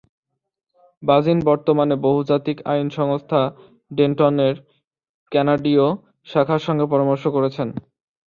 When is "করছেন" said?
7.27-7.67